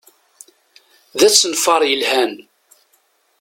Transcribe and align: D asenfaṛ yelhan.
D 1.19 1.21
asenfaṛ 1.27 1.81
yelhan. 1.85 2.33